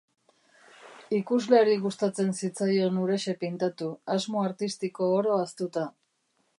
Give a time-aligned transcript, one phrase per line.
[1.17, 5.91] Ikusleari gustatzen zitzaion huraxe pintatu, asmo artistiko oro ahaztuta.